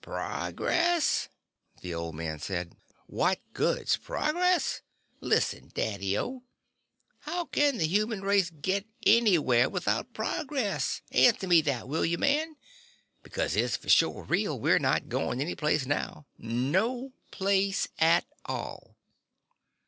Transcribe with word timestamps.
"Progress?" 0.03 1.29
the 1.83 1.93
old 1.93 2.15
man 2.15 2.39
said. 2.39 2.75
"What 3.05 3.39
good's 3.53 3.97
progress? 3.97 4.81
Listen, 5.19 5.69
Daddy 5.75 6.17
O 6.17 6.41
how 7.19 7.45
can 7.45 7.77
the 7.77 7.85
human 7.85 8.21
race 8.23 8.49
get 8.49 8.87
anywhere 9.05 9.69
without 9.69 10.11
progress? 10.15 11.01
Answer 11.11 11.47
me 11.47 11.61
that, 11.61 11.87
will 11.87 12.03
you, 12.03 12.17
man? 12.17 12.55
Because 13.21 13.55
it's 13.55 13.77
for 13.77 13.89
sure 13.89 14.23
real 14.23 14.59
we're 14.59 14.79
not 14.79 15.07
going 15.07 15.39
any 15.39 15.53
place 15.53 15.85
now. 15.85 16.25
No 16.39 17.13
place 17.29 17.87
at 17.99 18.25
all." 18.45 18.97